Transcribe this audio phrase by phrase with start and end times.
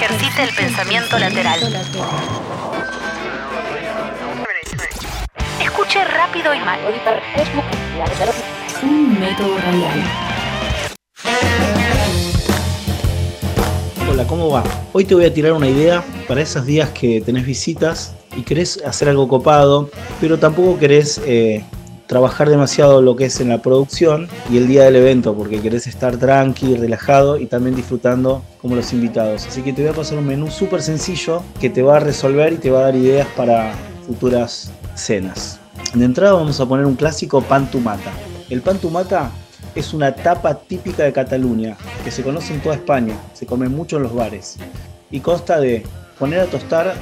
[0.00, 1.58] Ejercite el pensamiento lateral.
[5.60, 6.78] Escuche rápido y mal.
[8.84, 10.04] Un método radial.
[14.08, 14.62] Hola, ¿cómo va?
[14.92, 18.80] Hoy te voy a tirar una idea para esos días que tenés visitas y querés
[18.86, 19.90] hacer algo copado,
[20.20, 21.64] pero tampoco querés eh,
[22.08, 25.86] trabajar demasiado lo que es en la producción y el día del evento, porque querés
[25.86, 29.46] estar tranqui, relajado y también disfrutando como los invitados.
[29.46, 32.54] Así que te voy a pasar un menú súper sencillo que te va a resolver
[32.54, 33.74] y te va a dar ideas para
[34.06, 35.60] futuras cenas.
[35.94, 38.10] De entrada vamos a poner un clásico pan tumata.
[38.48, 39.30] El pan tumata
[39.74, 43.98] es una tapa típica de Cataluña, que se conoce en toda España, se come mucho
[43.98, 44.56] en los bares,
[45.10, 45.84] y consta de
[46.18, 46.94] poner a tostar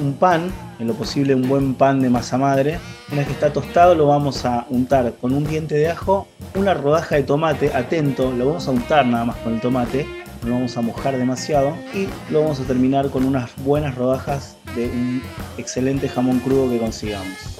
[0.00, 2.78] un pan, en lo posible un buen pan de masa madre.
[3.08, 6.74] Una vez que está tostado lo vamos a untar con un diente de ajo, una
[6.74, 10.06] rodaja de tomate, atento, lo vamos a untar nada más con el tomate,
[10.42, 14.56] no lo vamos a mojar demasiado y lo vamos a terminar con unas buenas rodajas
[14.74, 15.22] de un
[15.58, 17.58] excelente jamón crudo que consigamos.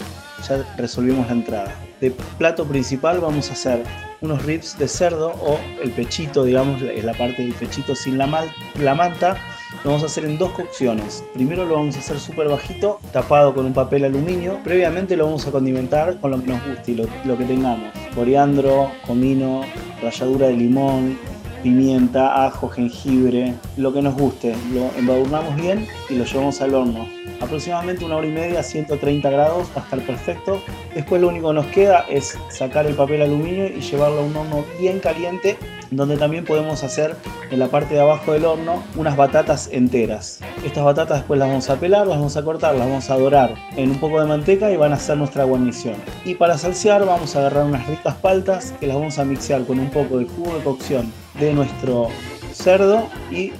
[0.49, 1.75] Ya resolvimos la entrada.
[2.01, 3.85] De plato principal vamos a hacer
[4.23, 8.47] unos ribs de cerdo o el pechito, digamos, la parte del pechito sin la,
[8.81, 9.37] la manta.
[9.85, 11.25] Lo vamos a hacer en dos cocciones.
[11.35, 14.59] Primero lo vamos a hacer súper bajito, tapado con un papel aluminio.
[14.63, 17.91] Previamente lo vamos a condimentar con lo que nos guste lo, lo que tengamos.
[18.15, 19.63] Coriandro, comino,
[20.01, 21.19] ralladura de limón,
[21.63, 24.55] pimienta, ajo, jengibre, lo que nos guste.
[24.73, 27.09] Lo embadurnamos bien y lo llevamos al horno.
[27.41, 30.63] Aproximadamente una hora y media a 130 grados va a estar perfecto.
[30.95, 34.37] Después lo único que nos queda es sacar el papel aluminio y llevarlo a un
[34.37, 35.57] horno bien caliente
[35.97, 37.17] donde también podemos hacer
[37.51, 40.41] en la parte de abajo del horno unas batatas enteras.
[40.65, 43.55] Estas batatas después las vamos a pelar, las vamos a cortar, las vamos a dorar
[43.77, 45.97] en un poco de manteca y van a ser nuestra guarnición.
[46.25, 49.79] Y para salsear vamos a agarrar unas ricas paltas que las vamos a mixear con
[49.79, 52.09] un poco de jugo de cocción de nuestro
[52.53, 53.53] cerdo y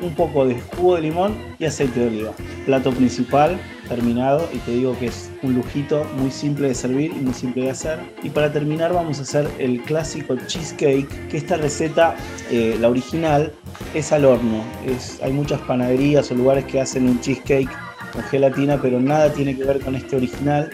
[0.00, 2.32] un poco de jugo de limón y aceite de oliva.
[2.64, 7.20] Plato principal terminado y te digo que es un lujito muy simple de servir y
[7.20, 7.98] muy simple de hacer.
[8.22, 12.16] Y para terminar vamos a hacer el clásico cheesecake, que esta receta,
[12.50, 13.52] eh, la original,
[13.94, 14.62] es al horno.
[14.86, 17.70] Es, hay muchas panaderías o lugares que hacen un cheesecake
[18.12, 20.70] con gelatina, pero nada tiene que ver con este original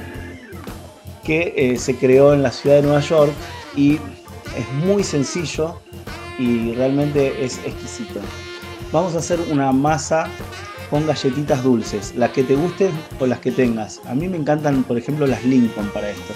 [1.25, 3.33] que eh, se creó en la ciudad de Nueva York
[3.77, 3.95] y
[4.57, 5.81] es muy sencillo
[6.39, 8.21] y realmente es exquisito.
[8.91, 10.29] Vamos a hacer una masa
[10.93, 14.03] con galletitas dulces, las que te gusten o las que tengas.
[14.05, 16.35] A mí me encantan, por ejemplo, las Lincoln para esto.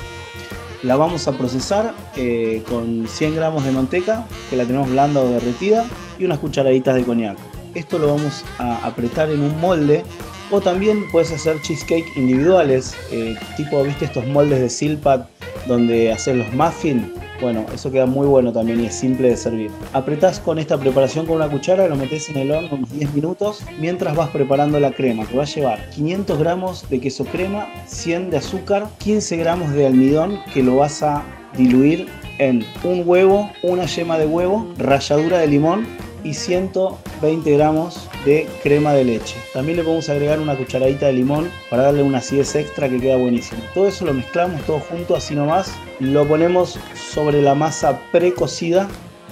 [0.83, 5.29] La vamos a procesar eh, con 100 gramos de manteca, que la tenemos blanda o
[5.29, 5.85] derretida,
[6.19, 7.37] y unas cucharaditas de coñac.
[7.75, 10.05] Esto lo vamos a apretar en un molde
[10.51, 15.29] o también puedes hacer cheesecake individuales, eh, tipo, viste estos moldes de Silpat
[15.67, 17.07] donde haces los muffins
[17.41, 19.71] bueno, eso queda muy bueno también y es simple de servir.
[19.93, 23.63] Apretás con esta preparación con una cuchara, lo metes en el horno unos 10 minutos
[23.79, 28.31] mientras vas preparando la crema, que va a llevar 500 gramos de queso crema, 100
[28.31, 31.23] de azúcar, 15 gramos de almidón que lo vas a
[31.57, 32.07] diluir
[32.39, 35.87] en un huevo, una yema de huevo, ralladura de limón
[36.25, 39.37] y 120 gramos de crema de leche.
[39.53, 43.17] También le podemos agregar una cucharadita de limón para darle una acidez extra que queda
[43.17, 43.63] buenísimo.
[43.75, 45.73] Todo eso lo mezclamos todo junto así nomás.
[46.01, 48.89] Lo ponemos sobre la masa precocida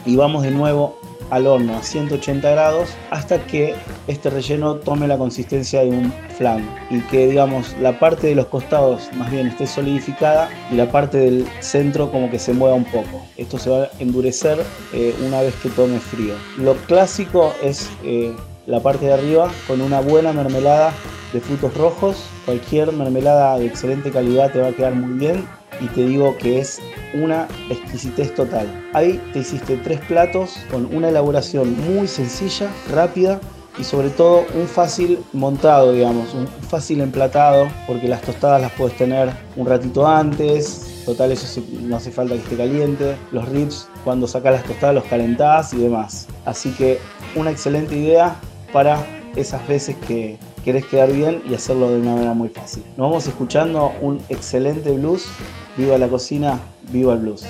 [0.06, 0.98] y vamos de nuevo
[1.30, 3.74] al horno a 180 grados hasta que
[4.06, 8.46] este relleno tome la consistencia de un flan y que digamos la parte de los
[8.46, 12.84] costados más bien esté solidificada y la parte del centro como que se mueva un
[12.84, 13.24] poco.
[13.36, 14.58] Esto se va a endurecer
[14.92, 16.34] eh, una vez que tome frío.
[16.58, 18.34] Lo clásico es eh,
[18.66, 20.92] la parte de arriba con una buena mermelada
[21.32, 22.16] de frutos rojos.
[22.44, 25.44] Cualquier mermelada de excelente calidad te va a quedar muy bien
[25.80, 26.80] y te digo que es
[27.14, 28.66] una exquisitez total.
[28.92, 33.40] Ahí te hiciste tres platos con una elaboración muy sencilla, rápida
[33.78, 38.96] y sobre todo un fácil montado, digamos, un fácil emplatado, porque las tostadas las puedes
[38.96, 44.26] tener un ratito antes, total eso no hace falta que esté caliente, los ribs cuando
[44.28, 46.28] sacas las tostadas los calentás y demás.
[46.44, 46.98] Así que
[47.34, 48.36] una excelente idea
[48.72, 49.04] para
[49.34, 52.82] esas veces que querés quedar bien y hacerlo de una manera muy fácil.
[52.96, 55.26] Nos vamos escuchando un excelente blues.
[55.76, 56.60] Viva la cocina,
[56.92, 57.44] viva el blues.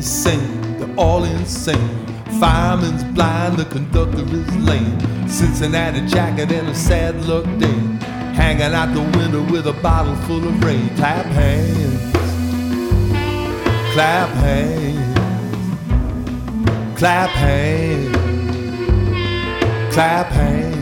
[0.00, 0.40] Sane,
[0.78, 2.07] they're all insane.
[2.38, 5.28] Fireman's blind, the conductor is lame.
[5.28, 7.98] Cincinnati jacket and a sad look dame.
[8.38, 10.88] hanging out the window with a bottle full of rain.
[10.96, 12.12] Clap hands,
[13.92, 15.18] clap hands,
[16.96, 18.16] clap hands,
[19.92, 20.78] clap hands.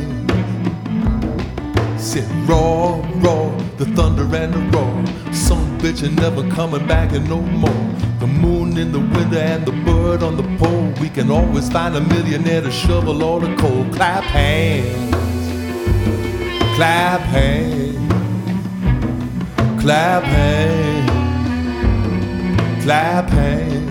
[1.99, 3.49] Sit raw, raw,
[3.79, 5.07] the thunder and the roar.
[5.33, 8.06] Some bitch ain't never coming back and no more.
[8.27, 10.93] The moon in the window and the bird on the pole.
[11.01, 13.85] We can always find a millionaire to shovel all the coal.
[13.93, 15.15] Clap hands,
[16.75, 18.13] clap hands,
[19.81, 21.09] clap hands,
[22.83, 23.85] clap hands.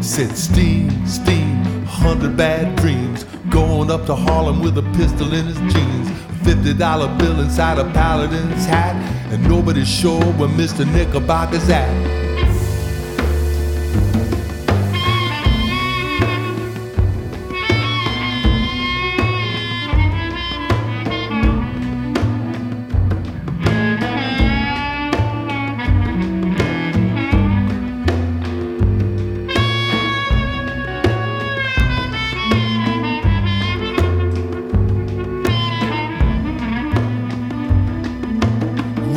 [0.00, 3.24] Said steam, steam, hundred bad dreams.
[3.50, 6.10] Going up to Harlem with a pistol in his jeans.
[6.44, 8.96] Fifty dollar bill inside a paladin's hat.
[9.30, 10.86] And nobody's sure where Mr.
[10.86, 12.17] Knickerbocker's at.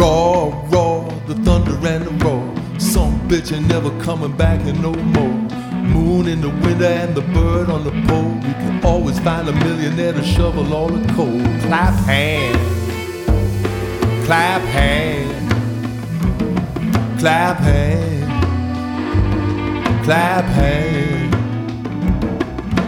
[0.01, 2.43] Raw, raw, the thunder and the roar.
[2.79, 5.37] Some bitch ain't never coming back and no more.
[5.93, 8.33] Moon in the winter and the bird on the pole.
[8.47, 11.39] You can always find a millionaire to shovel all the coal.
[11.67, 12.57] Clap hands,
[14.25, 15.53] clap hands,
[17.19, 18.25] clap hands,
[20.03, 21.35] clap hands.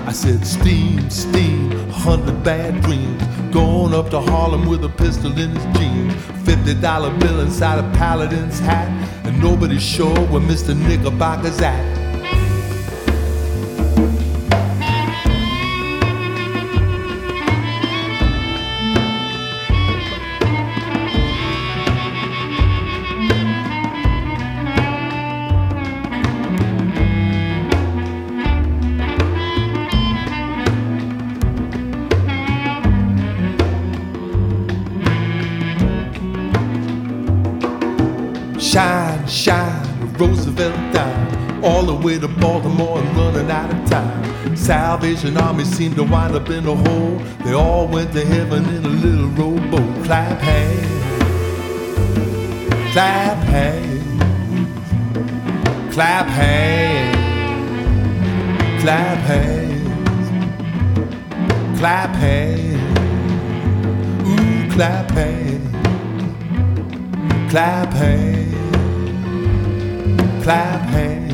[0.08, 3.22] I said steam, steam, a hundred bad dreams.
[3.54, 6.12] Going up to Harlem with a pistol in his jeans.
[6.44, 8.90] Fifty dollar bill inside a paladin's hat.
[9.28, 10.74] And nobody's sure where Mr.
[10.74, 12.03] Knickerbocker's at.
[39.14, 41.64] Shine, shine, Roosevelt down.
[41.64, 44.56] All the way to Baltimore and running out of time.
[44.56, 47.20] Salvation Army seemed to wind up in a hole.
[47.46, 50.04] They all went to heaven in a little rowboat.
[50.06, 51.04] Clap hands,
[52.92, 54.24] clap hands,
[55.94, 57.16] clap hands,
[58.82, 59.90] clap hands,
[61.80, 63.00] clap hands,
[64.28, 65.74] ooh, clap hands
[67.54, 68.63] clap hands,
[70.44, 71.34] clap hands,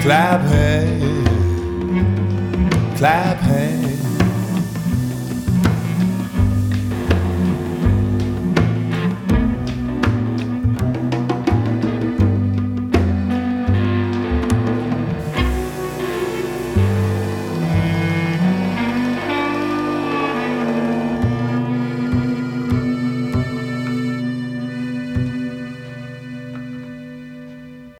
[0.00, 1.28] clap hands,
[2.96, 3.99] clap hands.